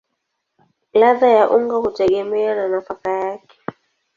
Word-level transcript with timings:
Ladha 0.93 1.27
ya 1.27 1.49
unga 1.49 1.75
hutegemea 1.77 2.55
na 2.55 2.67
nafaka 2.67 3.11
yake. 3.11 3.57